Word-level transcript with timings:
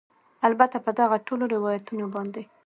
البته 0.47 0.77
په 0.85 0.91
دغه 0.99 1.15
ټولو 1.27 1.43
روایتونو 1.55 2.05
باندې 2.13 2.43